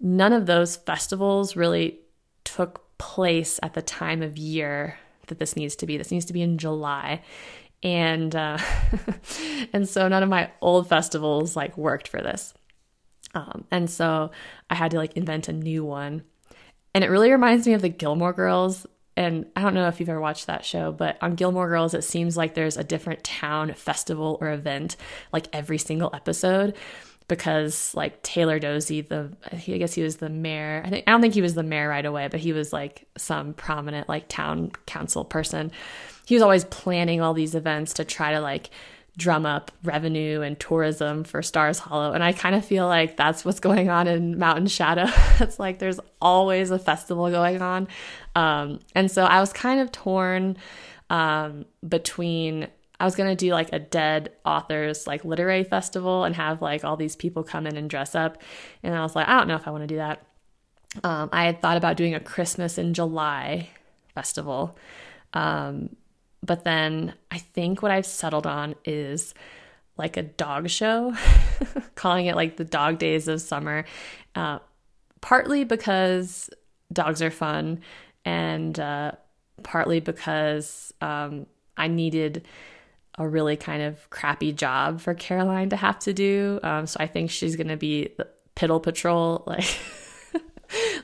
none 0.00 0.32
of 0.32 0.46
those 0.46 0.76
festivals 0.76 1.56
really 1.56 2.00
took 2.44 2.82
place 2.96 3.60
at 3.62 3.74
the 3.74 3.82
time 3.82 4.22
of 4.22 4.38
year 4.38 4.98
that 5.26 5.38
this 5.38 5.54
needs 5.54 5.76
to 5.76 5.86
be. 5.86 5.98
This 5.98 6.10
needs 6.10 6.24
to 6.26 6.32
be 6.32 6.42
in 6.42 6.58
July. 6.58 7.22
And 7.82 8.34
uh, 8.34 8.58
and 9.72 9.88
so 9.88 10.08
none 10.08 10.22
of 10.22 10.28
my 10.28 10.50
old 10.60 10.88
festivals 10.88 11.56
like 11.56 11.76
worked 11.76 12.08
for 12.08 12.22
this. 12.22 12.54
Um, 13.34 13.64
and 13.70 13.88
so 13.88 14.30
I 14.68 14.74
had 14.74 14.90
to 14.92 14.96
like 14.96 15.16
invent 15.16 15.48
a 15.48 15.52
new 15.52 15.84
one. 15.84 16.22
And 16.94 17.04
it 17.04 17.10
really 17.10 17.30
reminds 17.30 17.66
me 17.66 17.74
of 17.74 17.82
the 17.82 17.88
Gilmore 17.88 18.32
Girls 18.32 18.86
and 19.16 19.46
I 19.54 19.60
don't 19.60 19.74
know 19.74 19.88
if 19.88 20.00
you've 20.00 20.08
ever 20.08 20.20
watched 20.20 20.46
that 20.46 20.64
show, 20.64 20.92
but 20.92 21.18
on 21.20 21.34
Gilmore 21.34 21.68
Girls, 21.68 21.92
it 21.92 22.04
seems 22.04 22.38
like 22.38 22.54
there's 22.54 22.78
a 22.78 22.84
different 22.84 23.22
town 23.22 23.74
festival 23.74 24.38
or 24.40 24.50
event 24.50 24.96
like 25.30 25.46
every 25.52 25.76
single 25.76 26.10
episode 26.14 26.74
because 27.28 27.94
like 27.94 28.22
Taylor 28.22 28.58
Doose, 28.58 28.88
the 28.88 29.30
I 29.52 29.56
guess 29.56 29.94
he 29.94 30.02
was 30.02 30.16
the 30.16 30.30
mayor. 30.30 30.82
I 30.84 30.90
think 30.90 31.04
I 31.06 31.10
don't 31.10 31.20
think 31.20 31.34
he 31.34 31.42
was 31.42 31.54
the 31.54 31.62
mayor 31.62 31.88
right 31.88 32.06
away, 32.06 32.28
but 32.28 32.40
he 32.40 32.52
was 32.52 32.72
like 32.72 33.06
some 33.18 33.52
prominent 33.52 34.08
like 34.08 34.26
town 34.28 34.72
council 34.86 35.24
person. 35.24 35.70
He 36.24 36.34
was 36.34 36.42
always 36.42 36.64
planning 36.64 37.20
all 37.20 37.34
these 37.34 37.54
events 37.54 37.94
to 37.94 38.04
try 38.04 38.32
to 38.32 38.40
like 38.40 38.70
drum 39.16 39.44
up 39.44 39.70
revenue 39.82 40.40
and 40.40 40.58
tourism 40.58 41.24
for 41.24 41.42
Stars 41.42 41.78
Hollow. 41.78 42.12
And 42.12 42.22
I 42.22 42.32
kind 42.32 42.54
of 42.54 42.64
feel 42.64 42.86
like 42.86 43.16
that's 43.16 43.44
what's 43.44 43.60
going 43.60 43.90
on 43.90 44.06
in 44.06 44.38
Mountain 44.38 44.68
Shadow. 44.68 45.06
it's 45.40 45.58
like 45.58 45.78
there's 45.78 46.00
always 46.20 46.70
a 46.70 46.78
festival 46.78 47.30
going 47.30 47.60
on. 47.60 47.88
Um, 48.34 48.80
and 48.94 49.10
so 49.10 49.24
I 49.24 49.40
was 49.40 49.52
kind 49.52 49.80
of 49.80 49.92
torn 49.92 50.56
um, 51.10 51.66
between 51.86 52.68
I 53.00 53.04
was 53.04 53.16
gonna 53.16 53.34
do 53.34 53.50
like 53.52 53.72
a 53.72 53.78
dead 53.78 54.30
authors 54.44 55.06
like 55.06 55.24
literary 55.24 55.64
festival 55.64 56.24
and 56.24 56.36
have 56.36 56.60
like 56.60 56.84
all 56.84 56.96
these 56.96 57.16
people 57.16 57.42
come 57.42 57.66
in 57.66 57.76
and 57.76 57.88
dress 57.88 58.14
up, 58.14 58.42
and 58.82 58.94
I 58.94 59.00
was 59.02 59.16
like, 59.16 59.26
I 59.26 59.38
don't 59.38 59.48
know 59.48 59.56
if 59.56 59.66
I 59.66 59.70
want 59.70 59.82
to 59.84 59.86
do 59.86 59.96
that. 59.96 60.22
Um, 61.02 61.30
I 61.32 61.46
had 61.46 61.62
thought 61.62 61.78
about 61.78 61.96
doing 61.96 62.14
a 62.14 62.20
Christmas 62.20 62.76
in 62.76 62.92
July 62.92 63.70
festival, 64.14 64.76
um, 65.32 65.96
but 66.42 66.64
then 66.64 67.14
I 67.30 67.38
think 67.38 67.82
what 67.82 67.90
I've 67.90 68.06
settled 68.06 68.46
on 68.46 68.74
is 68.84 69.34
like 69.96 70.16
a 70.16 70.22
dog 70.22 70.70
show, 70.70 71.14
calling 71.94 72.26
it 72.26 72.36
like 72.36 72.56
the 72.56 72.64
dog 72.64 72.98
days 72.98 73.28
of 73.28 73.40
summer, 73.40 73.84
uh, 74.34 74.58
partly 75.20 75.64
because 75.64 76.48
dogs 76.92 77.20
are 77.20 77.30
fun, 77.30 77.80
and 78.24 78.78
uh, 78.80 79.12
partly 79.62 80.00
because 80.00 80.94
um, 81.00 81.46
I 81.76 81.88
needed 81.88 82.46
a 83.18 83.28
really 83.28 83.56
kind 83.56 83.82
of 83.82 84.08
crappy 84.08 84.52
job 84.52 85.00
for 85.00 85.12
Caroline 85.12 85.68
to 85.70 85.76
have 85.76 85.98
to 86.00 86.14
do. 86.14 86.58
Um, 86.62 86.86
so 86.86 86.96
I 87.00 87.06
think 87.06 87.30
she's 87.30 87.56
going 87.56 87.68
to 87.68 87.76
be 87.76 88.14
the 88.16 88.26
piddle 88.56 88.82
patrol, 88.82 89.44
like. 89.46 89.64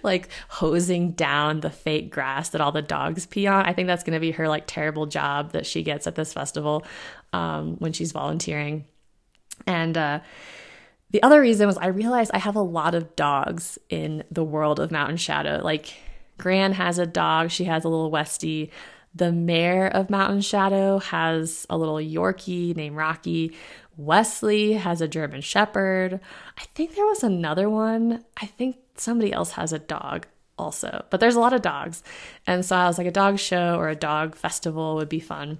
like 0.07 0.29
hosing 0.49 1.13
down 1.13 1.61
the 1.61 1.71
fake 1.71 2.11
grass 2.11 2.51
that 2.51 2.61
all 2.61 2.73
the 2.73 2.81
dogs 2.81 3.27
pee 3.27 3.47
on. 3.47 3.67
I 3.67 3.75
think 3.75 3.89
that's 3.89 4.05
going 4.05 4.15
to 4.15 4.21
be 4.21 4.31
her 4.31 4.49
like 4.49 4.65
terrible 4.67 5.07
job 5.07 5.53
that 5.53 5.67
she 5.67 5.83
gets 5.83 6.07
at 6.07 6.15
this 6.15 6.33
festival 6.33 6.87
um, 7.33 7.77
when 7.79 7.93
she's 7.93 8.13
volunteering. 8.13 8.87
And 9.67 9.97
uh, 9.97 10.21
the 11.11 11.23
other 11.23 11.41
reason 11.41 11.67
was 11.67 11.79
I 11.79 11.89
realized 11.89 12.31
I 12.33 12.39
have 12.39 12.57
a 12.57 12.63
lot 12.63 12.95
of 12.95 13.17
dogs 13.17 13.79
in 13.89 14.25
the 14.31 14.45
world 14.45 14.81
of 14.81 14.91
Mountain 14.91 15.19
Shadow. 15.19 15.61
Like 15.63 15.95
Gran 16.39 16.73
has 16.73 16.99
a 16.99 17.07
dog, 17.07 17.51
she 17.51 17.65
has 17.65 17.85
a 17.85 17.89
little 17.89 18.11
Westie. 18.11 18.71
The 19.15 19.33
mayor 19.33 19.87
of 19.87 20.11
Mountain 20.11 20.43
Shadow 20.43 20.99
has 20.99 21.67
a 21.71 21.79
little 21.79 21.95
Yorkie 21.95 22.77
named 22.77 22.97
Rocky. 22.97 23.57
Wesley 23.97 24.75
has 24.75 25.01
a 25.01 25.09
German 25.09 25.41
Shepherd. 25.41 26.21
I 26.59 26.65
think 26.75 26.95
there 26.95 27.07
was 27.07 27.23
another 27.23 27.71
one. 27.71 28.25
I 28.37 28.47
think 28.47 28.77
somebody 28.97 29.33
else 29.33 29.53
has 29.53 29.73
a 29.73 29.79
dog 29.79 30.27
also, 30.59 31.05
but 31.11 31.21
there's 31.21 31.35
a 31.35 31.41
lot 31.41 31.53
of 31.53 31.63
dogs. 31.63 32.03
And 32.47 32.65
so 32.65 32.77
I 32.77 32.87
was 32.87 32.99
like, 32.99 33.07
a 33.07 33.13
dog 33.13 33.39
show 33.39 33.77
or 33.79 33.89
a 33.89 33.95
dog 33.95 34.37
festival 34.37 34.97
would 34.97 35.09
be 35.09 35.21
fun 35.21 35.59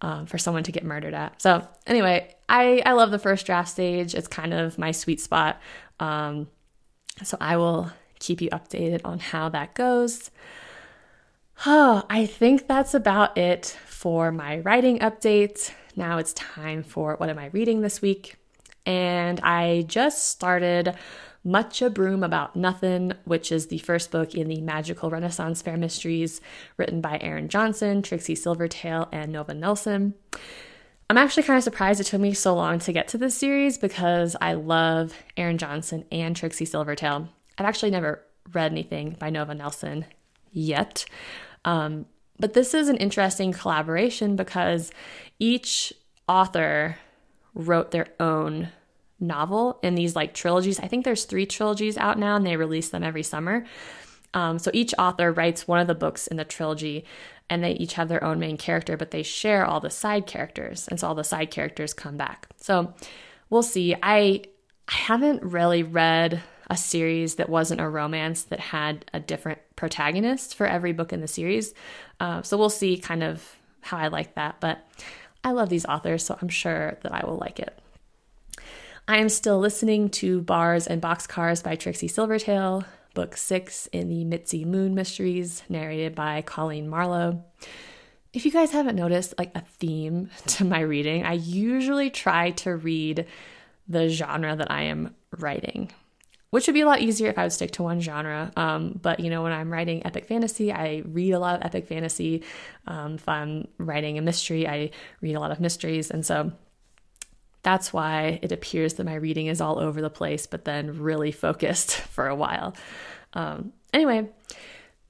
um, 0.00 0.26
for 0.26 0.38
someone 0.38 0.62
to 0.64 0.72
get 0.72 0.84
murdered 0.84 1.14
at. 1.14 1.40
So, 1.40 1.66
anyway, 1.86 2.34
I, 2.48 2.82
I 2.84 2.92
love 2.92 3.10
the 3.10 3.18
first 3.18 3.46
draft 3.46 3.70
stage. 3.70 4.14
It's 4.14 4.28
kind 4.28 4.52
of 4.52 4.78
my 4.78 4.90
sweet 4.92 5.20
spot. 5.20 5.60
Um, 6.00 6.48
so, 7.22 7.36
I 7.40 7.56
will 7.56 7.90
keep 8.18 8.40
you 8.40 8.50
updated 8.50 9.00
on 9.04 9.18
how 9.18 9.48
that 9.50 9.74
goes. 9.74 10.30
Oh, 11.64 12.04
I 12.10 12.26
think 12.26 12.66
that's 12.66 12.94
about 12.94 13.38
it 13.38 13.76
for 13.86 14.30
my 14.30 14.58
writing 14.58 14.98
update. 14.98 15.72
Now 15.96 16.18
it's 16.18 16.32
time 16.32 16.82
for 16.82 17.16
what 17.16 17.30
am 17.30 17.38
I 17.38 17.46
reading 17.46 17.80
this 17.80 18.02
week? 18.02 18.36
And 18.86 19.40
I 19.40 19.84
just 19.86 20.28
started 20.28 20.94
Much 21.44 21.80
a 21.82 21.88
Broom 21.88 22.22
About 22.22 22.56
Nothing, 22.56 23.12
which 23.24 23.52
is 23.52 23.68
the 23.68 23.78
first 23.78 24.10
book 24.10 24.34
in 24.34 24.48
the 24.48 24.60
Magical 24.60 25.10
Renaissance 25.10 25.62
Fair 25.62 25.76
Mysteries, 25.76 26.40
written 26.76 27.00
by 27.00 27.18
Erin 27.20 27.48
Johnson, 27.48 28.02
Trixie 28.02 28.34
Silvertale, 28.34 29.08
and 29.12 29.32
Nova 29.32 29.54
Nelson. 29.54 30.14
I'm 31.08 31.18
actually 31.18 31.42
kind 31.44 31.58
of 31.58 31.64
surprised 31.64 32.00
it 32.00 32.04
took 32.04 32.20
me 32.20 32.34
so 32.34 32.54
long 32.54 32.78
to 32.80 32.92
get 32.92 33.08
to 33.08 33.18
this 33.18 33.36
series 33.36 33.78
because 33.78 34.36
I 34.40 34.54
love 34.54 35.14
Erin 35.36 35.58
Johnson 35.58 36.04
and 36.10 36.34
Trixie 36.34 36.66
Silvertale. 36.66 37.28
I've 37.56 37.66
actually 37.66 37.90
never 37.90 38.22
read 38.52 38.72
anything 38.72 39.16
by 39.18 39.30
Nova 39.30 39.54
Nelson 39.54 40.06
yet. 40.50 41.04
Um, 41.64 42.06
but 42.38 42.54
this 42.54 42.74
is 42.74 42.88
an 42.88 42.96
interesting 42.96 43.52
collaboration 43.52 44.34
because 44.36 44.90
each 45.38 45.92
author 46.28 46.96
wrote 47.54 47.90
their 47.90 48.08
own 48.18 48.68
novel 49.20 49.78
in 49.82 49.94
these 49.94 50.16
like 50.16 50.34
trilogies. 50.34 50.80
I 50.80 50.88
think 50.88 51.04
there's 51.04 51.24
three 51.24 51.46
trilogies 51.46 51.96
out 51.96 52.18
now 52.18 52.36
and 52.36 52.46
they 52.46 52.56
release 52.56 52.88
them 52.88 53.02
every 53.02 53.22
summer. 53.22 53.64
Um, 54.34 54.58
so 54.58 54.70
each 54.74 54.92
author 54.98 55.32
writes 55.32 55.68
one 55.68 55.78
of 55.78 55.86
the 55.86 55.94
books 55.94 56.26
in 56.26 56.36
the 56.36 56.44
trilogy 56.44 57.04
and 57.48 57.62
they 57.62 57.72
each 57.72 57.94
have 57.94 58.08
their 58.08 58.24
own 58.24 58.38
main 58.38 58.56
character, 58.56 58.96
but 58.96 59.10
they 59.10 59.22
share 59.22 59.64
all 59.64 59.80
the 59.80 59.90
side 59.90 60.26
characters. 60.26 60.88
And 60.88 60.98
so 60.98 61.08
all 61.08 61.14
the 61.14 61.24
side 61.24 61.50
characters 61.50 61.94
come 61.94 62.16
back. 62.16 62.48
So 62.56 62.94
we'll 63.50 63.62
see. 63.62 63.94
I 64.02 64.42
I 64.86 64.94
haven't 64.94 65.42
really 65.42 65.82
read 65.82 66.42
a 66.68 66.76
series 66.76 67.36
that 67.36 67.48
wasn't 67.48 67.80
a 67.80 67.88
romance 67.88 68.42
that 68.44 68.60
had 68.60 69.04
a 69.14 69.20
different 69.20 69.60
protagonist 69.76 70.54
for 70.54 70.66
every 70.66 70.92
book 70.92 71.12
in 71.12 71.20
the 71.20 71.28
series. 71.28 71.74
Uh, 72.20 72.42
so 72.42 72.56
we'll 72.56 72.70
see 72.70 72.98
kind 72.98 73.22
of 73.22 73.56
how 73.80 73.96
I 73.96 74.08
like 74.08 74.34
that. 74.34 74.56
But 74.60 74.86
I 75.44 75.50
love 75.50 75.68
these 75.68 75.84
authors, 75.84 76.24
so 76.24 76.38
I'm 76.40 76.48
sure 76.48 76.96
that 77.02 77.12
I 77.12 77.24
will 77.26 77.36
like 77.36 77.60
it. 77.60 77.78
I 79.06 79.18
am 79.18 79.28
still 79.28 79.58
listening 79.58 80.08
to 80.10 80.40
Bars 80.40 80.86
and 80.86 81.02
Boxcars 81.02 81.62
by 81.62 81.76
Trixie 81.76 82.08
Silvertale, 82.08 82.86
book 83.12 83.36
six 83.36 83.86
in 83.88 84.08
the 84.08 84.24
Mitzi 84.24 84.64
Moon 84.64 84.94
Mysteries, 84.94 85.62
narrated 85.68 86.14
by 86.14 86.40
Colleen 86.40 86.88
Marlowe. 86.88 87.44
If 88.32 88.46
you 88.46 88.50
guys 88.50 88.72
haven't 88.72 88.96
noticed 88.96 89.34
like 89.36 89.52
a 89.54 89.60
theme 89.60 90.30
to 90.46 90.64
my 90.64 90.80
reading, 90.80 91.24
I 91.24 91.34
usually 91.34 92.08
try 92.08 92.52
to 92.52 92.74
read 92.74 93.26
the 93.86 94.08
genre 94.08 94.56
that 94.56 94.70
I 94.70 94.84
am 94.84 95.14
writing 95.38 95.92
which 96.54 96.68
would 96.68 96.74
be 96.74 96.82
a 96.82 96.86
lot 96.86 97.00
easier 97.00 97.28
if 97.28 97.36
I 97.36 97.42
would 97.42 97.52
stick 97.52 97.72
to 97.72 97.82
one 97.82 98.00
genre. 98.00 98.52
Um, 98.56 98.96
but 99.02 99.18
you 99.18 99.28
know, 99.28 99.42
when 99.42 99.50
I'm 99.50 99.72
writing 99.72 100.06
epic 100.06 100.26
fantasy, 100.26 100.72
I 100.72 101.02
read 101.04 101.32
a 101.32 101.40
lot 101.40 101.56
of 101.56 101.66
epic 101.66 101.88
fantasy. 101.88 102.44
Um, 102.86 103.16
if 103.16 103.28
I'm 103.28 103.66
writing 103.78 104.18
a 104.18 104.22
mystery, 104.22 104.68
I 104.68 104.92
read 105.20 105.34
a 105.34 105.40
lot 105.40 105.50
of 105.50 105.58
mysteries, 105.58 106.12
and 106.12 106.24
so 106.24 106.52
that's 107.64 107.92
why 107.92 108.38
it 108.40 108.52
appears 108.52 108.94
that 108.94 109.04
my 109.04 109.16
reading 109.16 109.48
is 109.48 109.60
all 109.60 109.80
over 109.80 110.00
the 110.00 110.10
place, 110.10 110.46
but 110.46 110.64
then 110.64 111.00
really 111.00 111.32
focused 111.32 111.96
for 112.14 112.28
a 112.28 112.36
while. 112.36 112.76
Um, 113.32 113.72
anyway. 113.92 114.28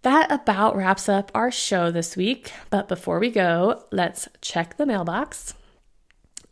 That 0.00 0.30
about 0.30 0.76
wraps 0.76 1.08
up 1.08 1.30
our 1.34 1.50
show 1.50 1.90
this 1.90 2.14
week. 2.14 2.52
But 2.68 2.88
before 2.88 3.18
we 3.18 3.30
go, 3.30 3.84
let's 3.90 4.28
check 4.42 4.76
the 4.76 4.84
mailbox. 4.84 5.54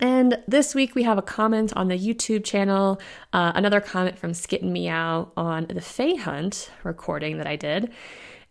And 0.03 0.43
this 0.49 0.75
week 0.75 0.97
we 0.97 1.05
have 1.05 1.17
a 1.17 1.23
comment 1.23 1.73
on 1.77 1.87
the 1.87 1.97
YouTube 1.97 2.43
channel, 2.43 3.01
uh, 3.33 3.53
another 3.55 3.81
comment 3.81 4.19
from 4.19 4.35
Skit 4.35 4.61
and 4.61 4.73
Meow 4.73 5.31
on 5.37 5.67
the 5.67 5.81
Fae 5.81 6.17
Hunt 6.17 6.73
recording 6.83 7.39
that 7.39 7.47
I 7.47 7.55
did. 7.55 7.93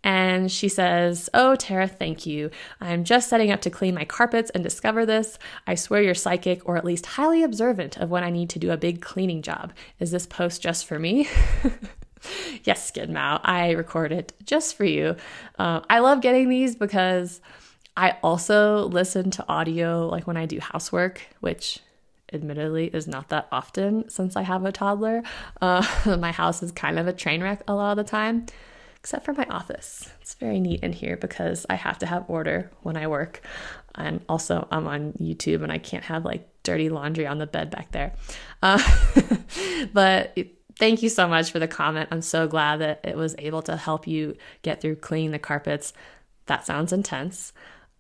And 0.01 0.49
she 0.49 0.69
says, 0.69 1.29
Oh, 1.33 1.57
Tarah, 1.57 1.89
thank 1.89 2.25
you. 2.25 2.51
I'm 2.79 3.03
just 3.03 3.27
setting 3.27 3.51
up 3.51 3.59
to 3.63 3.69
clean 3.69 3.93
my 3.93 4.05
carpets 4.05 4.49
and 4.51 4.63
discover 4.63 5.05
this. 5.05 5.37
I 5.67 5.75
swear 5.75 6.01
you're 6.01 6.15
psychic 6.15 6.61
or 6.65 6.77
at 6.77 6.85
least 6.85 7.05
highly 7.05 7.43
observant 7.43 7.97
of 7.97 8.09
when 8.09 8.23
I 8.23 8.29
need 8.29 8.49
to 8.51 8.59
do 8.59 8.71
a 8.71 8.77
big 8.77 9.01
cleaning 9.01 9.41
job. 9.41 9.73
Is 9.99 10.11
this 10.11 10.25
post 10.25 10.61
just 10.61 10.85
for 10.85 10.99
me? 10.99 11.27
yes, 12.63 12.87
Skid 12.87 13.09
Mow, 13.09 13.41
I 13.43 13.71
record 13.71 14.13
it 14.13 14.31
just 14.45 14.77
for 14.77 14.85
you. 14.85 15.17
Uh, 15.59 15.81
I 15.89 15.99
love 15.99 16.21
getting 16.21 16.47
these 16.47 16.77
because 16.77 17.41
I 17.95 18.17
also 18.23 18.85
listen 18.87 19.31
to 19.31 19.45
audio 19.49 20.07
like 20.07 20.27
when 20.27 20.37
I 20.37 20.45
do 20.45 20.59
housework, 20.59 21.21
which 21.39 21.79
admittedly 22.33 22.87
is 22.87 23.07
not 23.07 23.29
that 23.29 23.47
often 23.51 24.09
since 24.09 24.35
I 24.35 24.43
have 24.43 24.63
a 24.65 24.71
toddler. 24.71 25.23
Uh, 25.61 25.85
my 26.19 26.31
house 26.31 26.63
is 26.63 26.71
kind 26.71 26.97
of 26.97 27.07
a 27.07 27.13
train 27.13 27.43
wreck 27.43 27.63
a 27.67 27.75
lot 27.75 27.91
of 27.91 27.97
the 27.97 28.09
time, 28.09 28.45
except 28.97 29.25
for 29.25 29.33
my 29.33 29.45
office. 29.45 30.09
It's 30.21 30.35
very 30.35 30.59
neat 30.59 30.81
in 30.81 30.93
here 30.93 31.17
because 31.17 31.65
I 31.69 31.75
have 31.75 31.99
to 31.99 32.05
have 32.05 32.25
order 32.29 32.71
when 32.81 32.97
I 32.97 33.07
work. 33.07 33.41
And 33.95 34.23
also, 34.29 34.67
I'm 34.71 34.87
on 34.87 35.13
YouTube 35.13 35.63
and 35.63 35.71
I 35.71 35.77
can't 35.77 36.05
have 36.05 36.23
like 36.23 36.47
dirty 36.63 36.89
laundry 36.89 37.27
on 37.27 37.39
the 37.39 37.47
bed 37.47 37.69
back 37.71 37.91
there. 37.91 38.13
Uh, 38.63 38.81
but 39.93 40.37
thank 40.79 41.03
you 41.03 41.09
so 41.09 41.27
much 41.27 41.51
for 41.51 41.59
the 41.59 41.67
comment. 41.67 42.09
I'm 42.11 42.21
so 42.21 42.47
glad 42.47 42.77
that 42.77 43.01
it 43.03 43.17
was 43.17 43.35
able 43.37 43.61
to 43.63 43.75
help 43.75 44.07
you 44.07 44.37
get 44.61 44.79
through 44.79 44.95
cleaning 44.97 45.31
the 45.31 45.39
carpets. 45.39 45.91
That 46.45 46.65
sounds 46.65 46.93
intense. 46.93 47.51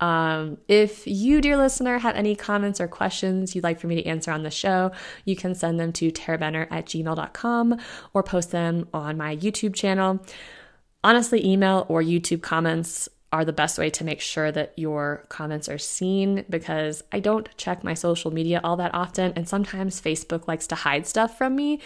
Um, 0.01 0.57
if 0.67 1.05
you, 1.05 1.41
dear 1.41 1.55
listener, 1.55 1.99
have 1.99 2.15
any 2.15 2.35
comments 2.35 2.81
or 2.81 2.87
questions 2.87 3.55
you'd 3.55 3.63
like 3.63 3.79
for 3.79 3.87
me 3.87 3.95
to 3.95 4.05
answer 4.05 4.31
on 4.31 4.41
the 4.41 4.51
show, 4.51 4.91
you 5.25 5.35
can 5.35 5.53
send 5.53 5.79
them 5.79 5.93
to 5.93 6.11
tarabenner 6.11 6.67
at 6.71 6.87
gmail.com 6.87 7.79
or 8.13 8.23
post 8.23 8.51
them 8.51 8.89
on 8.93 9.15
my 9.15 9.37
YouTube 9.37 9.75
channel. 9.75 10.25
Honestly, 11.03 11.45
email 11.45 11.85
or 11.87 12.01
YouTube 12.01 12.41
comments 12.41 13.07
are 13.33 13.45
the 13.45 13.53
best 13.53 13.77
way 13.77 13.89
to 13.89 14.03
make 14.03 14.19
sure 14.19 14.51
that 14.51 14.73
your 14.75 15.23
comments 15.29 15.69
are 15.69 15.77
seen 15.77 16.43
because 16.49 17.01
I 17.13 17.21
don't 17.21 17.47
check 17.55 17.83
my 17.83 17.93
social 17.93 18.31
media 18.31 18.59
all 18.63 18.75
that 18.77 18.93
often, 18.93 19.31
and 19.35 19.47
sometimes 19.47 20.01
Facebook 20.01 20.47
likes 20.47 20.67
to 20.67 20.75
hide 20.75 21.07
stuff 21.07 21.37
from 21.37 21.55
me. 21.55 21.79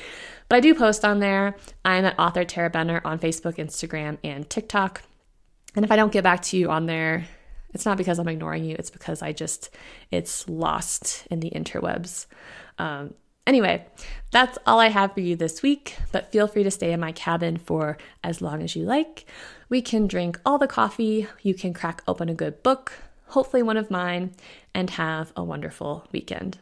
But 0.49 0.57
I 0.57 0.59
do 0.61 0.73
post 0.73 1.05
on 1.05 1.19
there. 1.19 1.55
I'm 1.83 2.05
at 2.05 2.17
author 2.17 2.45
Tarah 2.45 2.71
Benner 2.71 3.01
on 3.05 3.19
Facebook, 3.19 3.57
Instagram, 3.57 4.17
and 4.23 4.49
TikTok. 4.49 5.03
And 5.75 5.85
if 5.85 5.91
I 5.91 5.97
don't 5.97 6.11
get 6.11 6.23
back 6.23 6.41
to 6.43 6.57
you 6.57 6.71
on 6.71 6.87
there, 6.87 7.27
it's 7.75 7.85
not 7.85 7.97
because 7.97 8.17
I'm 8.17 8.27
ignoring 8.27 8.65
you, 8.65 8.75
it's 8.79 8.89
because 8.89 9.21
I 9.21 9.33
just, 9.33 9.69
it's 10.09 10.49
lost 10.49 11.27
in 11.29 11.41
the 11.41 11.51
interwebs. 11.51 12.25
Um, 12.79 13.13
Anyway, 13.47 13.85
that's 14.31 14.57
all 14.65 14.79
I 14.79 14.87
have 14.87 15.13
for 15.13 15.19
you 15.19 15.35
this 15.35 15.61
week, 15.61 15.95
but 16.11 16.31
feel 16.31 16.47
free 16.47 16.63
to 16.63 16.71
stay 16.71 16.91
in 16.91 16.99
my 16.99 17.11
cabin 17.11 17.57
for 17.57 17.95
as 18.23 18.41
long 18.41 18.63
as 18.63 18.75
you 18.75 18.85
like. 18.85 19.25
We 19.69 19.83
can 19.83 20.07
drink 20.07 20.39
all 20.43 20.57
the 20.57 20.67
coffee, 20.67 21.27
you 21.43 21.53
can 21.53 21.71
crack 21.71 22.01
open 22.07 22.27
a 22.27 22.33
good 22.33 22.63
book, 22.63 22.93
hopefully 23.27 23.61
one 23.61 23.77
of 23.77 23.91
mine, 23.91 24.31
and 24.73 24.89
have 24.91 25.31
a 25.35 25.43
wonderful 25.43 26.07
weekend. 26.11 26.57